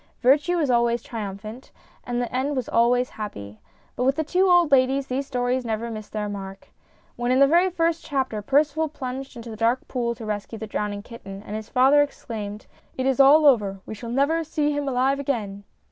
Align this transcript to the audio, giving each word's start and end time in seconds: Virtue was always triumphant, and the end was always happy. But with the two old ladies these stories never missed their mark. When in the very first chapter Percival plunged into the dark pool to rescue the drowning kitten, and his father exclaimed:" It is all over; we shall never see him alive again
Virtue 0.23 0.57
was 0.57 0.71
always 0.71 1.03
triumphant, 1.03 1.71
and 2.03 2.19
the 2.19 2.35
end 2.35 2.55
was 2.55 2.67
always 2.67 3.11
happy. 3.21 3.59
But 3.95 4.03
with 4.03 4.15
the 4.15 4.23
two 4.23 4.49
old 4.49 4.71
ladies 4.71 5.05
these 5.05 5.27
stories 5.27 5.63
never 5.63 5.91
missed 5.91 6.11
their 6.11 6.27
mark. 6.27 6.69
When 7.17 7.31
in 7.31 7.37
the 7.37 7.45
very 7.45 7.69
first 7.69 8.03
chapter 8.03 8.41
Percival 8.41 8.87
plunged 8.89 9.35
into 9.35 9.51
the 9.51 9.55
dark 9.55 9.87
pool 9.87 10.15
to 10.15 10.25
rescue 10.25 10.57
the 10.57 10.65
drowning 10.65 11.03
kitten, 11.03 11.43
and 11.45 11.55
his 11.55 11.69
father 11.69 12.01
exclaimed:" 12.01 12.65
It 12.97 13.05
is 13.05 13.19
all 13.19 13.45
over; 13.45 13.79
we 13.85 13.93
shall 13.93 14.09
never 14.09 14.43
see 14.43 14.71
him 14.71 14.87
alive 14.89 15.19
again 15.19 15.65